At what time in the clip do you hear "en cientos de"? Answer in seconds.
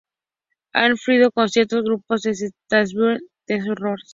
1.35-1.83